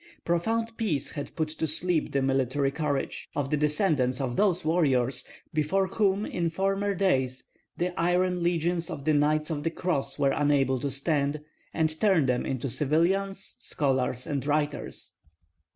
Profound 0.25 0.75
peace 0.77 1.11
had 1.11 1.35
put 1.35 1.49
to 1.49 1.67
sleep 1.67 2.11
the 2.11 2.23
military 2.23 2.71
courage 2.71 3.29
of 3.35 3.51
the 3.51 3.55
descendants 3.57 4.19
of 4.19 4.35
those 4.35 4.65
warriors, 4.65 5.23
before 5.53 5.85
whom 5.85 6.25
in 6.25 6.49
former 6.49 6.95
days 6.95 7.43
the 7.77 7.93
iron 7.99 8.41
legions 8.41 8.89
of 8.89 9.05
the 9.05 9.13
Knights 9.13 9.51
of 9.51 9.61
the 9.61 9.69
Cross 9.69 10.17
were 10.17 10.31
unable 10.31 10.79
to 10.79 10.89
stand, 10.89 11.41
and 11.71 11.99
turned 12.01 12.27
them 12.27 12.47
into 12.47 12.67
civilians, 12.67 13.57
scholars, 13.59 14.25
and 14.25 14.43
writers. 14.47 15.13